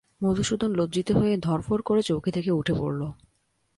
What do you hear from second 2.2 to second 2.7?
থেকে